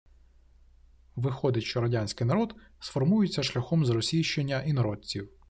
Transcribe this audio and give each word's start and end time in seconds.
–Виходить, 1.15 1.63
що 1.63 1.81
радянський 1.81 2.27
народ 2.27 2.55
сформується 2.79 3.43
шляхом 3.43 3.85
зросійщення 3.85 4.61
інородців 4.61 5.29